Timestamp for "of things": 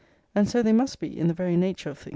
1.91-2.09